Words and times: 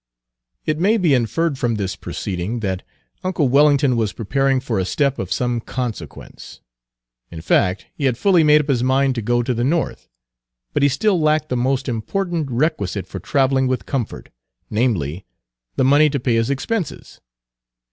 Page 0.65 0.77
221 0.77 0.77
It 0.77 0.81
may 0.81 0.97
be 1.09 1.13
inferred 1.13 1.59
from 1.59 1.75
this 1.75 1.95
proceeding 1.95 2.61
that 2.61 2.81
uncle 3.23 3.49
Wellington 3.49 3.95
was 3.95 4.13
preparing 4.13 4.59
for 4.59 4.79
a 4.79 4.83
step 4.83 5.19
of 5.19 5.31
some 5.31 5.61
consequence. 5.61 6.59
In 7.29 7.39
fact, 7.39 7.85
he 7.93 8.05
had 8.05 8.17
fully 8.17 8.43
made 8.43 8.61
up 8.61 8.67
his 8.67 8.81
mind 8.83 9.13
to 9.13 9.21
go 9.21 9.43
to 9.43 9.53
the 9.53 9.63
North; 9.63 10.07
but 10.73 10.81
he 10.81 10.89
still 10.89 11.21
lacked 11.21 11.49
the 11.49 11.55
most 11.55 11.87
important 11.87 12.49
requisite 12.49 13.05
for 13.05 13.19
traveling 13.19 13.67
with 13.67 13.85
comfort, 13.85 14.29
namely, 14.71 15.23
the 15.75 15.85
money 15.85 16.09
to 16.09 16.19
pay 16.19 16.33
his 16.33 16.49
expenses. 16.49 17.21